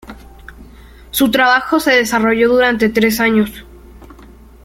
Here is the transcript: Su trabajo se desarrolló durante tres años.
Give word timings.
Su 1.11 1.29
trabajo 1.29 1.79
se 1.79 1.91
desarrolló 1.91 2.49
durante 2.49 2.89
tres 2.89 3.19
años. 3.19 3.51